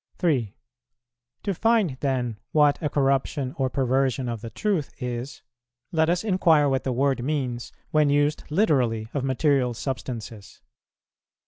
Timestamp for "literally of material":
8.49-9.75